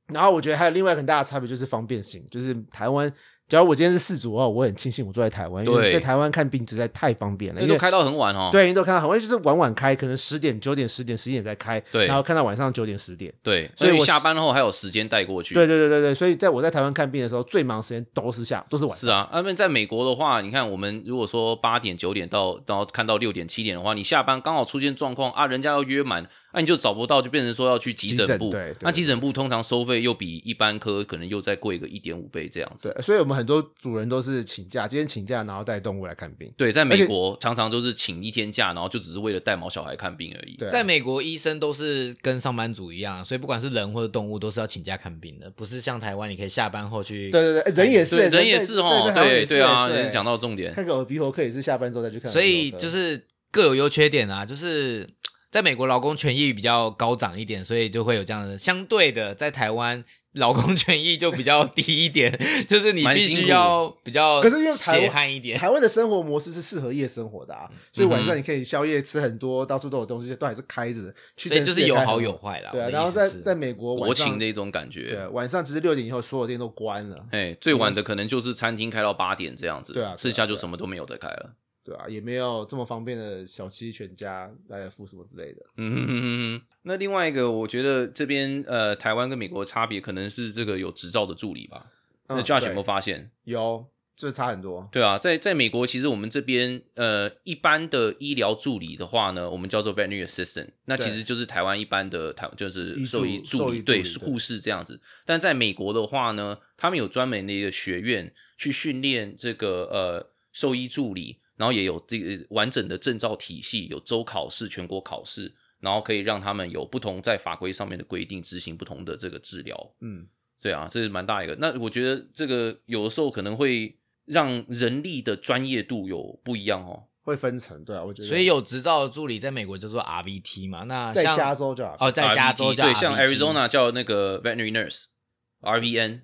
[0.07, 3.13] 然后我觉得还有另外一个很大的差别就是方便性，就是台湾，
[3.47, 8.49] 假如我今天是四组的话，我很庆幸我住在台湾，因为在台湾看病实在太方便了，因为都开到很晚哦。
[8.51, 13.33] 对，因为都开到很晚，就是晚晚开，可能十点、九点、十点、十一点再开，对然后看到晚上九点、十点。
[13.41, 15.53] 对，所以我下班后还有时间带过去。
[15.53, 18.99] 对对对对对，所以在我在台湾看病的时候，最忙的时间都是下都是晚上。
[18.99, 28.53] 是啊，那么在美国的话，你看我们如果说八点九点到然后看到六点七点的话，你下班刚好出现状况啊，人家要约满，那、你就找不到，就变成说要去急诊部。
[28.81, 32.93] 那急诊部通常收费又比一般科可能又再贵个一点五倍这样子。
[32.93, 36.51] 对，所以我们很多主人都是请假，今天请假，然后带动物来看病。
[36.57, 40.55] 对，在美国常常都是请一天假，然后就只是为了带毛小孩看病而已。
[40.55, 47.29] 对啊在美国，医生都是跟上班族一样，所以不管是人或者动物，都是要请假看病的，不是像台湾你可以下班后去。
[47.29, 50.73] 对对对，哎人也是，人也是哦，对对啊，对讲到重点。
[50.73, 52.31] 看个耳鼻喉科也是下班之后再去看。
[52.31, 55.07] 所以就是各有优缺点啊，就是
[55.51, 62.31] 在美国劳工权益比较高涨一点，所以就会有这样的相对的，在台湾劳工权益就比较低一点，
[62.67, 65.57] 就是你必须要比较可是因为台湾一点。
[65.57, 71.13] 台湾的生活模式是适合夜生活的啊，所以晚嗯上你可以宵夜吃很多，到处都有东西，都还是开着。
[71.35, 72.71] 去所以就是有好有坏啦。
[72.71, 75.15] 对啊，然后在在美国国情的一种感觉。
[75.15, 81.53] 对晚上其实六点以后所有店都关了，哎，最晚的可能就是餐厅开到八点这样子，对啊剩下就什么都没有得开了。
[81.87, 85.65] 对啊，也没有这么方便的小七全家、来付什么之类的。
[85.77, 91.85] 嗯哼哼哼，那另外一个，我觉得这边呃，台湾跟美国的差别可能是这个有执照的助理吧。
[92.27, 93.31] 那嗯 Josh 对有没有发现？
[93.45, 93.85] 有，
[94.17, 94.89] 这差很多。
[94.91, 104.99] 对啊，在在美国，其实我们这边呃一般的医疗助理的话呢，我们叫做 veterinary assistant，那其实就是台湾一般的台就是兽医助理对护士这样子。
[105.25, 119.93] 但在美国的话呢，他们有专门的一个学院去训练这个呃兽医助理，然后也有这个完整的证照体系，有州考试、全国考试，然后可以让他们有不同在法规上面的规定执行不同的这个治疗。
[119.99, 120.27] 嗯，
[120.61, 121.55] 对啊，这是蛮大一个。
[121.55, 127.07] 那我觉得这个有的时候可能会让人力的专业度有不一样哦。
[127.23, 128.27] 会分层，对啊，我觉得。
[128.27, 131.97] 所以有执照的助理在美国叫做 RVT 嘛，那在加州就好。
[131.99, 136.21] 哦，在加州 RVT 叫对，像 Arizona 叫那个 veterinary nurse，RVN。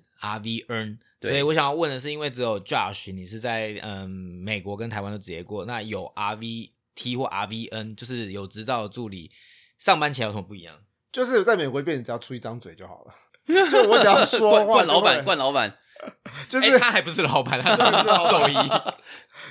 [1.28, 9.30] 所以我想要问的是，因为只有 Josh 你是在嗯美国跟台湾都职业过，那有 RVT 或 RVN，就是有执照的助理
[9.78, 10.76] 上班起来有什么不一样？
[11.12, 13.14] 就是在美国变成只要出一张嘴就好了，
[13.70, 15.78] 就我只要说冠 话就会冠老板，冠老板，
[16.24, 17.88] 哎、就是他还不是老板，他只是
[18.28, 18.54] 兽医。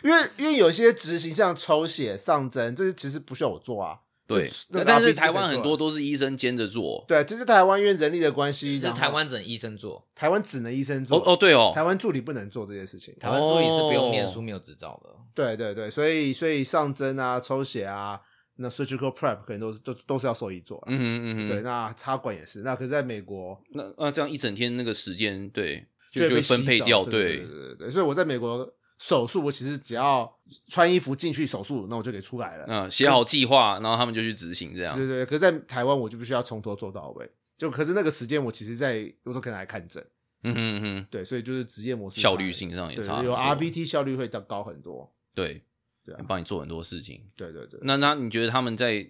[0.04, 4.00] 因为因为有些执行像抽血、上针，这些其实不需要我做啊。
[4.26, 4.50] 对
[4.86, 7.04] 但是台湾很多都是医生兼着做。
[7.08, 13.14] 对，这是台湾因为人力的关系，是台湾整医生做，台湾只能医生做哦哦，对哦，台湾助理不能做这些事情。
[13.20, 15.10] 台湾助理是不用哦念书、没有执照的。
[15.36, 18.20] 对对对，所以所以上针啊、抽血啊，
[18.56, 20.98] 那 surgical prep 可能都是都都是要兽医做嗯。
[20.98, 22.62] 嗯哼嗯，对，那插管也是。
[22.62, 27.90] 那可是在美国那那这样一整天那个时间，对，就会被分配掉，对对对。
[27.90, 28.74] 所以我在美国
[29.06, 30.34] 手术，我其实只要
[30.70, 32.66] 穿衣服进去手术，那我就可以出来了。
[32.70, 35.06] 嗯，写好计划，然后他们就去执行，这样对。
[35.06, 37.30] 对对，可是在台湾我就必须要从头做到尾。
[37.58, 40.02] 就可是那个时间，我其实在有时候可能来看诊，
[40.44, 45.14] 嗯嗯嗯哼，对，所以就是职业模式效率性上也差有 RVT 效率会高高很多。
[45.36, 45.62] 对，
[46.06, 47.26] 对啊，帮你做很多事情。
[47.36, 47.82] 对对对。
[47.84, 49.06] 那那你觉得他们在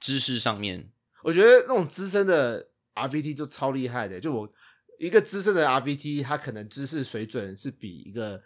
[0.00, 0.90] 知识上面，
[1.22, 2.66] 我觉得那种资深的
[2.96, 4.52] RVT 就超厉害的，就我
[4.98, 8.42] 一个资深的 RVT，他可能知识水准是比一个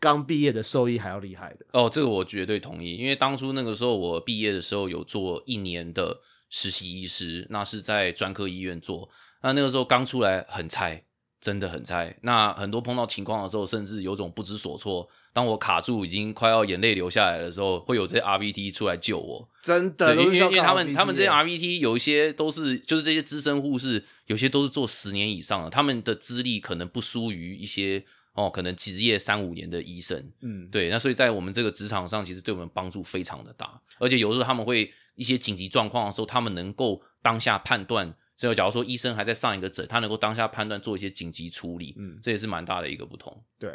[0.00, 1.66] 刚毕业的兽医还要厉害的。
[1.72, 9.08] 哦，这个我绝对同意，因为当初那个时候我毕业的时候有做一年的实习医师，那是在专科医院做，
[9.42, 11.04] 那那个时候刚出来很菜，
[11.40, 12.16] 真的很菜。
[12.22, 15.08] 那很多碰到情况的时候，甚至有种不知所措。
[15.32, 19.48] 当我卡住已经快要眼泪流下来的时候，会有这些 RVT 出来救我。
[19.62, 30.32] 真的，因为因为他们他们这些 RVT 有一些都是就是这些资深护士，有些都是做十年以上的，他们的资历可能不输于一些哦，可能职业三五年的医生。
[30.40, 38.14] 嗯，对，那所以在我们这个职场上，其实对我们帮助非常的大，而且有时候他们会一些紧急状况的时候，他们能够当下判断。
[38.40, 43.44] 所以，假如说医生还在上一个诊，他能够当下判断做一些紧急处理，嗯这也是蛮大的一个不同。
[43.58, 43.68] 对，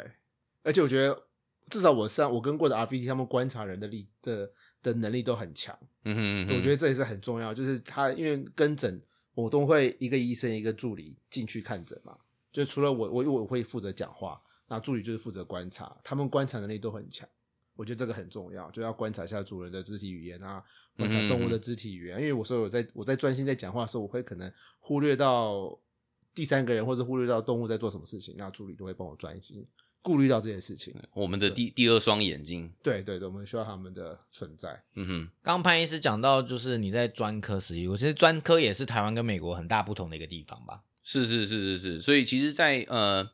[0.62, 1.22] 而且我觉得
[1.68, 4.50] 至少我上我跟过的 RVT，他们观察人的力的
[4.82, 5.78] 的能力都很强。
[6.04, 9.02] 嗯哼嗯哼，我觉得这也是很重要，就是他因为跟诊，
[9.34, 12.16] 我都会一个医生一个助理进去看诊嘛，
[12.50, 17.28] 就除了我，我我会负责讲话，那助理就是负责观察，他们观察能力都很强。
[17.76, 20.62] 我觉得这个很重要，就要观察一下主人的肢体语言啊，
[20.96, 22.20] 观察动物的肢体语言。
[22.20, 25.76] 因为我说我在我在专心在讲话的时候，我会可能忽略到
[26.32, 29.66] 第三个人，或者忽略到动物在做什么事情，那助理都会帮我专心
[30.02, 30.94] 顾虑到这件事情。
[31.14, 34.84] 我们的第第二双眼睛，对对对，我们需要他们的存在。
[34.94, 40.84] 嗯哼，刚刚潘医师讲到，就是你在专科实习，我觉得专科也是台湾跟美国很大不同的一个地方吧。
[41.02, 43.28] 是是是是是，所以其实在，呃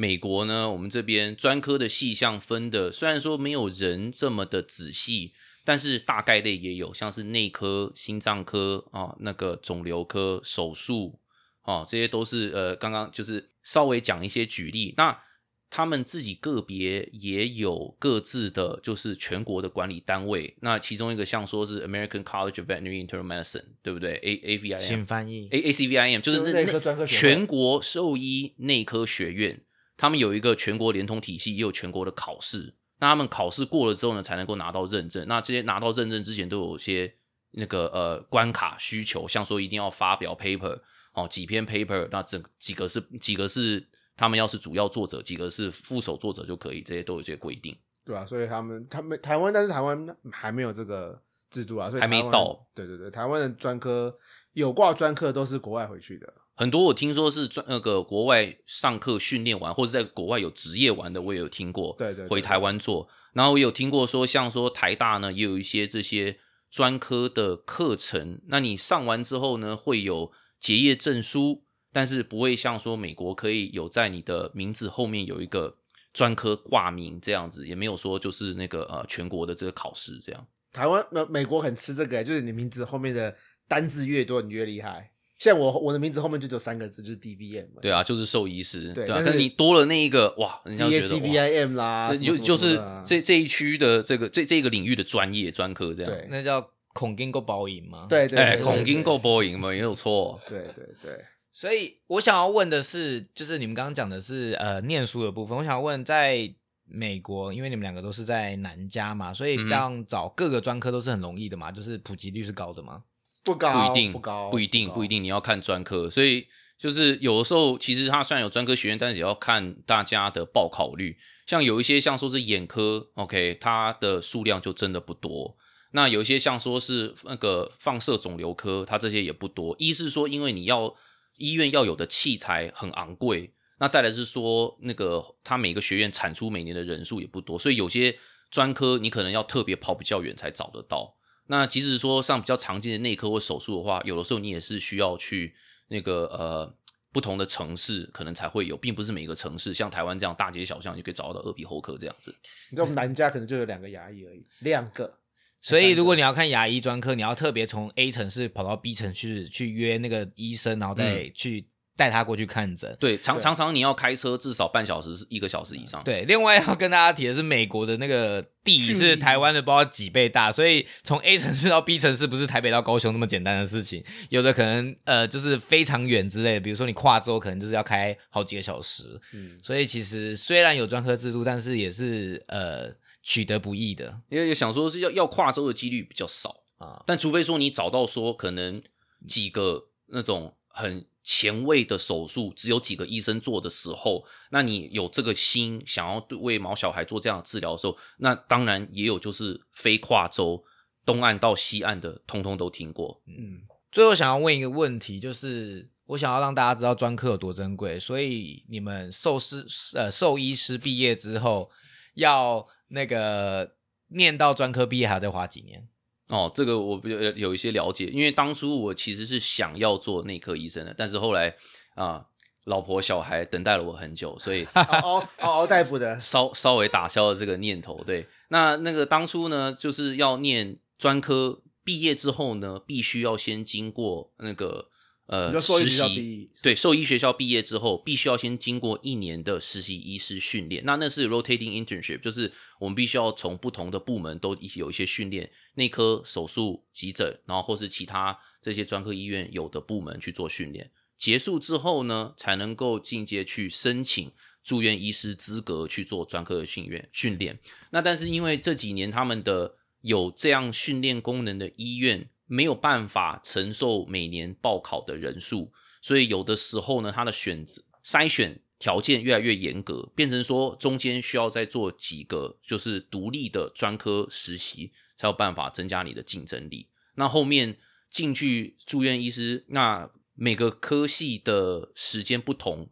[0.00, 5.32] 美国呢，我们这边专科的细项分的，虽然说没有人这么的仔细，
[5.64, 11.18] 但是大概类也有，像是内科、心脏科啊、那个肿瘤科、手术
[11.62, 14.94] 啊，这些都是呃，刚刚就是稍微讲一些举例。
[14.96, 15.20] 那
[15.68, 20.56] 他们自己个别也有各自的，就是全国的管理单位。
[20.60, 25.96] 那其中一个像说是 American College of Veterinary Internal Medicine，对不对？A A V I M 请翻译 A A C V
[25.96, 29.60] I M 就是那科全国兽医内科学院，
[29.98, 32.74] 他们有一个全国联通体系，也有全国的考试。
[33.00, 35.26] 那他们考试过了之后呢，才能够拿到认证。
[35.28, 37.12] 那这些拿到认证之前，都有些
[37.50, 40.80] 那个呃关卡需求，像说一定要发表 paper
[41.12, 47.76] 哦，几篇 paper，那整几个是几个是他们要是主要作者，几个是副手作者就可以，这些都有一些规定。
[48.04, 52.66] 对啊，所以他们他们台湾，但是台湾还没有这个制度啊，所以还没到。
[52.74, 54.16] 对对对，台湾的专科
[54.54, 56.32] 有挂专科都是国外回去的。
[56.58, 61.94] 很多我听说是专那个国外上课训练完，或者在国外有职业玩的，我也有听过。
[61.96, 68.40] 对对对回台湾做，然后我有听过说，像说台大呢，也有一些这些专科的课程。
[68.48, 75.78] 那你上完之后呢，会有结业证书，但是不会像说美国可以有在你的名字后面有一个
[76.12, 80.44] 专科挂名这样子，也没有说就是那个呃全国的这个考试这样。
[80.72, 83.36] 台湾呃美国很吃这个，就是你名字后面的
[83.68, 85.12] 单字越多，你越厉害。
[85.38, 87.80] 像我我的名字后面就只有三个字，就是 DVM 嘛。
[87.80, 89.14] 对啊，就是兽医师，对啊。
[89.14, 96.10] 但是但你多了那一个，哇，人家觉得哇，DACVIM 啦，这什么什么就就是这这一区的这个这这个领域的专业专科这样。
[96.10, 98.06] 对那叫恐金够包赢吗？。
[98.08, 100.40] 对对哎，对孔金够包赢嘛，没有错。
[100.48, 106.52] 对对对，所以我想要问的是，就是你们刚刚讲的是呃念书的部分，我想要问在
[106.84, 113.04] 美国，因为你们两个都是在南加嘛，所以嗯这样找各个专科都是很容易的嘛，就是普及率是高的嘛。
[113.52, 115.08] 不高不一定，不高，不一定，高不一。
[115.08, 116.46] 定，你要看专科，所以
[116.78, 121.16] 就是有的时候，其实它虽然有专科学院，但是也要看大家的报考率。
[121.46, 125.56] 像有一些像说是眼科，OK，它的数量就真的不多。
[125.92, 129.74] 那有一些像说是那个放射肿瘤科，它这些也不多。
[129.78, 130.94] 一是说，因为你要
[131.38, 138.18] 医院要有的器材很昂贵，那再来是说，那个它每个学院产出每年的人数也不多，所以有些
[138.50, 141.14] 专科你可能要特别跑比较远才找得到。
[141.48, 145.54] 那即使说像比较常见的内科或手术的话，有的时候你也是需要去
[145.88, 146.74] 那个呃
[147.10, 152.34] 不同的城市，可能才会有，并不是每个城市像台湾这样大街小巷就可以找到耳鼻喉科这样子。
[152.70, 155.18] 你知道我们南家可能就有两个牙医而已，两个。
[155.60, 161.66] 所以如果你要看牙医专科，你要特别从 A 城市跑到 B 城市去约那个医生，然后再去
[161.98, 162.96] 带他过去看诊。
[163.00, 166.00] 对，常常常你要开车至少半小时一个小时以上。
[166.04, 182.94] 对，另外要跟大家提的是，美国的那个地是台湾的不知道几倍大，所以从 A 城市到 B 城市不是台北到高雄那么简单的事情，有的可能呃就是非常远之类的，比如说你跨州可能就是要开好几个小时，嗯，所以其实虽然有专科制度，但是也是呃
[183.24, 187.02] 取得不易的因为想说是要要跨州的几率比较少，啊。
[187.04, 188.80] 但除非说你找到说可能
[189.26, 200.64] 几个那种很前卫的手术，只有几个医生做的时候，那你有这个心想要对为毛小孩做这样的治疗的时候，那当然也有就是非跨州
[201.04, 203.20] 东岸到西岸的，通通都听过。
[203.26, 203.60] 嗯，
[203.92, 209.66] 最后想要问一个问题，就是我想要让大家知道专科有多珍贵，所以你们兽师
[209.96, 211.70] 呃兽医师毕业之后，
[212.14, 213.74] 要那个
[214.06, 215.86] 念到专科毕业还要再花几年？
[216.28, 221.54] 哦，这个我比较有一些了解，因为当初我其实是想要做内科医生的，但是后来
[221.94, 222.24] 啊、
[222.64, 228.04] 老婆小孩等待了我很久，所以 嗷嗷嗷嗷待哺的， 稍稍微打消了这个念头。
[228.04, 234.90] 对，那那个当初呢，就是要念专科，毕业之后呢，必须要先经过那个
[235.26, 240.84] 呃实习，对，兽医学校毕业之后，必须要先经过一年的实习医师训练。
[240.84, 250.90] 那那是 rotating internship，就是我们必须要从不同的部门都一起有一些训练，内科、手术、急诊，然后或是其他这些专科医院有的部门去做训练。
[251.16, 254.32] 结束之后呢，才能够进阶去申请
[254.64, 257.60] 住院医师资格去做专科的训练训练。
[257.90, 265.72] 那但是因为这几年他们的有这样训练功能的医院没有办法承受每年报考的人数，
[266.02, 276.88] 所以有的时候呢，他的选择筛选条件越来越严格，变成说中间需要再做几个就是独立的专科实习，才有办法增加你的竞争力。
[277.16, 277.76] 那后面
[278.10, 282.88] 进去住院医师，那每个科系的时间不同，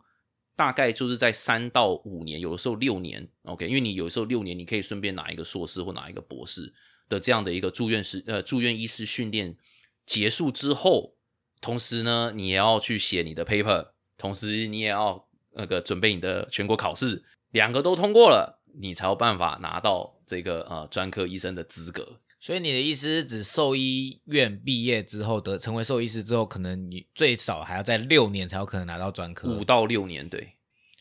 [0.57, 3.31] 大概就是在三到五年，有的时候六年。
[3.45, 6.75] OK，因为你有的时候六年，你可以顺便拿一个硕士或拿一个博士
[7.09, 9.57] 的这样的一个住院师呃住院医师训练
[10.05, 11.15] 结束之后，
[11.61, 22.19] 同时呢，你也要去写你的 paper，同时你也要那个准备你的全国考试，两个都通过了，你才有办法拿到这个呃专科医生的资格。
[22.39, 29.51] 所以你的意思是指兽医院毕业之后的成为兽医师之后，可能你最少还要在六年才有可能拿到专科。
[29.51, 29.65] 五。
[29.65, 30.53] 到六年，对。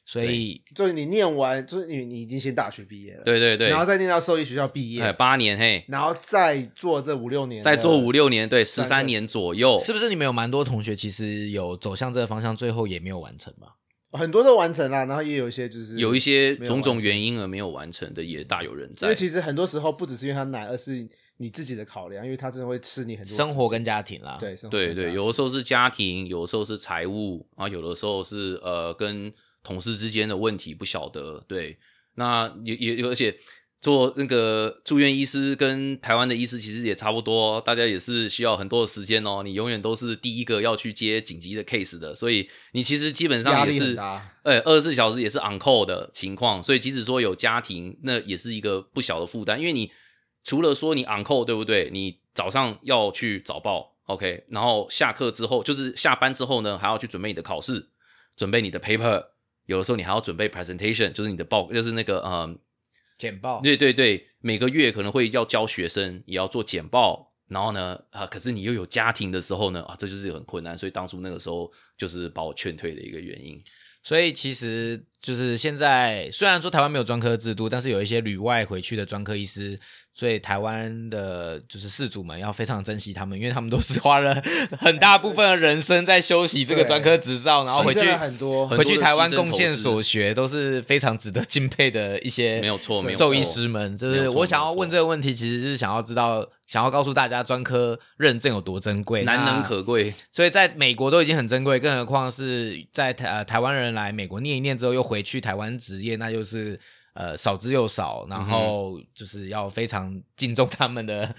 [0.08, 13.78] 所以就是你念完，就是你你已经先大学毕业了，，对对对，然后再念到兽医学校毕哎业，八年嘿，然后再做这五六年，再做五，六年，对十三年左右，是不是你们有蛮多同学其实有走向这个方向，最后也没有完成吧？
[14.12, 19.16] 很多都完成了，然后也有一些就是有一些种种原因而没有完成的也大有人在因为。
[19.16, 31.44] 其实很多时候不只是因为他难，而是你自己的考量，因为他真的会吃你很多生活跟家庭啦，对生活对对，有的时候是家庭，有的时候是财务，然后有的时候是呃跟同事之间的问题，不晓得。
[31.48, 31.78] 对，
[32.14, 33.36] 那也也而且
[33.86, 39.44] 做那个住院医师跟台湾的医师其实也差不多，大家也是需要很多的时间哦。
[39.44, 44.32] 你永远都是第一个要去接紧急的 case 的，所以你其实基本上也是很大。
[44.42, 49.92] 呃，二十四小时也是 on call 的情况，所以即使说有家庭，那也是一个不小的负担，因为你
[50.44, 51.92] 除了说你 on call 对不对？
[51.94, 57.90] 你早上要去早报，OK，然后下课之后就是下班之后呢，还要去准备你的考试，
[58.36, 59.26] 准备你的 paper，
[59.68, 62.58] 有的时候你还要准备 presentation，就是你的报，就是那个嗯，
[63.18, 63.62] 简报。
[63.62, 73.62] 对对对，每个月可能会要教学生，也要做简报，然后呢，啊，可是你又有家庭的时候呢，啊，这就是很困难，所以当初那个时候就是把我劝退的一个原因。
[74.04, 79.80] 所以其实就是现在，虽然说台湾没有专科制度，但是有一些旅外回去的专科医师，
[80.18, 84.42] 所以台湾的就是事主们要非常珍惜他们，因为他们都是花了
[84.80, 93.98] 很大部分的人生在修习这个专科执照，然后回去很多回去台湾贡献所学，都是非常值得敬佩的一些没有错没有兽医错师们。
[93.98, 100.14] 就是我想要问这个问题，其实是想要知道，想要告诉大家专科认证有多珍贵，难能可贵。
[100.32, 106.80] 所以在美国都已经很珍贵，更何况是在台呃台湾人来美国念一念之后又回去台湾职业，那就是
[107.16, 111.36] 呃少之又少，然后就是要非常敬重他们的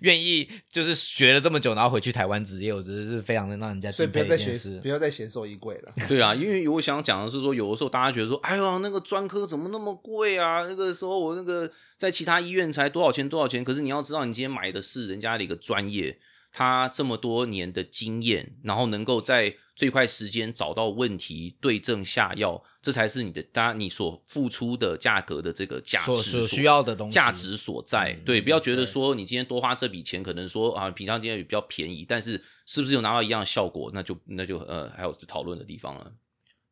[0.00, 4.88] 愿意就是学了这么久，然后回去台湾职业，我觉得是非常的让人家所以不要再学不。
[4.88, 5.92] 要再嫌兽衣柜了。
[6.08, 10.64] 对啊，因为我想讲的是说，有的时候大家觉得说，哎呦，那个专科怎么那么贵啊？
[10.66, 16.18] 那个时候我那个在其他医院才多少钱多少钱，可是你要知道，你今天买的是人家的一个专业，
[16.52, 28.12] 他这么多年的经验，然后能够在最快时间找到问题，对症下药，这才是你的，当然你所付出的价格的这个价值所所需要的东西价值所在。
[28.12, 36.12] 嗯对，不要觉得对说你今天多花这笔钱，可能说啊，平常今天比较便宜，但是是不是有拿到一样的效果，那就那就呃还有讨论的地方了。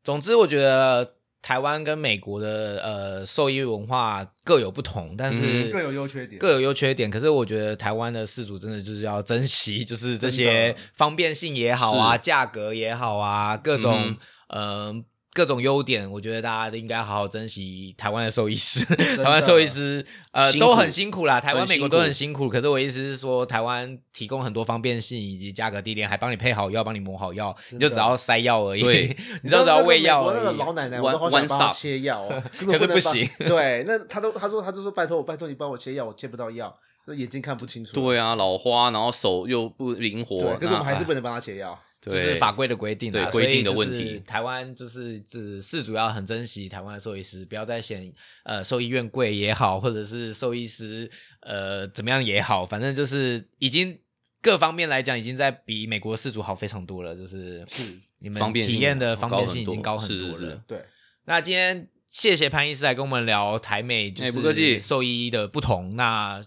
[0.02, 7.10] 总之，我觉得台湾跟美国的呃兽医文化各有不同，但是嗯各有优缺点各有优缺点。
[7.10, 14.16] 可是我觉得台湾的饲主真的就是要珍惜， 就是这些方便性也好啊，是价格也好啊，各种
[14.48, 15.04] 嗯呃。
[15.36, 18.82] 各种优点，我觉得大家应该好好珍惜台湾的兽医师。
[18.86, 22.48] 的台湾兽医师呃都很辛苦啦，台湾、美国都很辛苦。
[22.48, 28.80] 可是我意思是说，台湾提供很多方便性以及价格低廉，还帮你配好药，帮你磨好药，你就只要塞药而已。
[28.80, 29.14] 对
[29.44, 30.52] 你就只要喂药我那个。
[30.52, 33.28] 老奶奶我都好想帮她切药哦，可可是不行。
[33.40, 36.74] 对，那他都他说他就说拜托我拜托你帮我切药，我切不到药，
[37.06, 37.92] 那眼睛看不清楚。
[37.92, 41.78] 对啊，老花，然后手又不灵活，对，可是我们还是不能帮他切药。
[42.06, 48.12] 就是法规的规定啦，对规定的问题台湾就是只是主要很珍惜台湾的兽医师，不要再嫌
[48.44, 53.98] 呃兽医院贵也好，或者是兽医师呃怎么样也好，反正就是已经
[54.40, 57.16] 各方面来讲，已经在比美国饲主好非常多了。
[57.16, 57.82] 就是是，
[58.20, 60.34] 你们体验的方便性已经高很多了。
[60.34, 60.84] 是是对，
[61.24, 65.96] 那今天谢谢潘医师来跟我们聊台美就是兽医的不同。
[65.96, 66.44] 那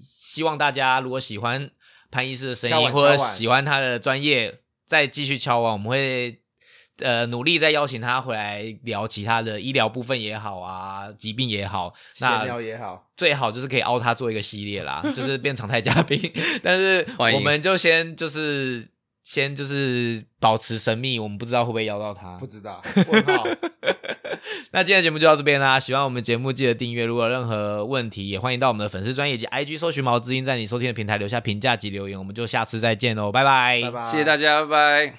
[0.00, 1.68] 希望大家如果喜欢
[2.12, 4.60] 潘医师的声音，或者喜欢他的专业，
[4.90, 6.40] 再继续敲完，我们会。
[7.02, 16.20] 呃，努力再邀请他回来聊其他的医疗部分也好啊，疾病也好，闲聊那也好，最好就是可以凹他做一个系列啦，就是变常态嘉宾。
[16.62, 18.86] 但是我们就先就是
[19.22, 22.36] 先就是保持神秘，我们不知道会不会邀到他。
[22.38, 23.46] 不知道问号。
[24.72, 34.66] 那今天的节目就到这边啦，喜欢我们节目记得订阅，如果有任何问题也欢迎到我们的粉丝专业及 IG 搜寻毛知音，在你收听的平台留下评价及留言，我们就下次再见喽，拜拜，拜拜，谢谢大家，拜
[35.06, 35.14] 拜。